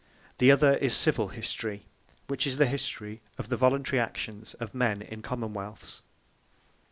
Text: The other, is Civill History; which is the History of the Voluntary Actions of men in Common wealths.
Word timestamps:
The 0.39 0.49
other, 0.49 0.77
is 0.77 0.95
Civill 0.97 1.27
History; 1.27 1.85
which 2.25 2.47
is 2.47 2.57
the 2.57 2.65
History 2.65 3.21
of 3.37 3.49
the 3.49 3.55
Voluntary 3.55 3.99
Actions 3.99 4.55
of 4.55 4.73
men 4.73 5.03
in 5.03 5.21
Common 5.21 5.53
wealths. 5.53 6.01